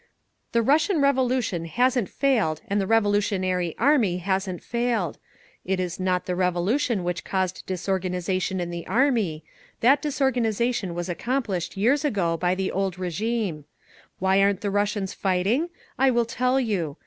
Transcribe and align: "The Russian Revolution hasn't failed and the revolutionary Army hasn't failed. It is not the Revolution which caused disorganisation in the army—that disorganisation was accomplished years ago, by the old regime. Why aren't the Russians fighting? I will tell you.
"The 0.51 0.63
Russian 0.63 0.99
Revolution 0.99 1.65
hasn't 1.65 2.09
failed 2.09 2.63
and 2.67 2.81
the 2.81 2.87
revolutionary 2.87 3.75
Army 3.77 4.17
hasn't 4.17 4.63
failed. 4.63 5.19
It 5.63 5.79
is 5.79 5.99
not 5.99 6.25
the 6.25 6.35
Revolution 6.35 7.03
which 7.03 7.23
caused 7.23 7.63
disorganisation 7.67 8.59
in 8.59 8.71
the 8.71 8.87
army—that 8.87 10.01
disorganisation 10.01 10.95
was 10.95 11.07
accomplished 11.07 11.77
years 11.77 12.03
ago, 12.03 12.35
by 12.35 12.55
the 12.55 12.71
old 12.71 12.97
regime. 12.97 13.65
Why 14.17 14.41
aren't 14.41 14.61
the 14.61 14.71
Russians 14.71 15.13
fighting? 15.13 15.69
I 15.99 16.09
will 16.09 16.25
tell 16.25 16.59
you. 16.59 16.97